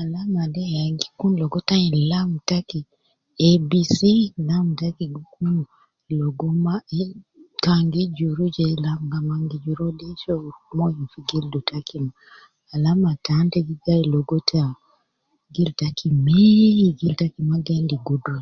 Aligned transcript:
Alama 0.00 0.42
de 0.54 0.62
ya 0.76 0.84
gi 0.98 1.08
kun 1.18 1.32
logo 1.40 1.58
ta 1.68 1.74
ayin 1.78 1.96
lam 2.12 2.30
taki 2.48 2.78
ebisi 3.50 4.12
lam 4.48 4.66
taki 4.80 5.04
gi 5.14 5.24
kun 5.34 5.54
logo 6.18 6.48
ma 6.64 6.74
le 6.96 7.06
kan 7.64 7.80
gi 7.92 8.02
juru 8.16 8.44
je 8.56 8.66
lam 8.84 9.00
kaman 9.12 9.42
gi 9.50 9.56
juru 9.64 9.84
uwo 9.84 9.94
logo 10.46 10.50
moyo 10.76 11.02
fi 11.12 11.18
gildu 11.28 11.60
taki 11.70 11.96
ma, 12.04 12.12
alama 12.74 13.10
tan 13.26 13.44
ta 13.52 13.58
gi 13.66 13.74
gai 13.84 14.02
logo 14.14 14.36
ta 14.50 14.62
gil 15.54 15.70
taki 15.80 16.06
mei, 16.26 16.96
gil 16.98 17.14
taki 17.20 17.40
ma 17.48 17.56
gi 17.64 17.72
endi 17.78 17.96
gudra 18.06 18.38